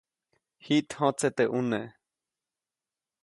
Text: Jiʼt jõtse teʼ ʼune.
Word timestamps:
Jiʼt 0.63 0.89
jõtse 0.97 1.29
teʼ 1.37 1.49
ʼune. 1.51 1.79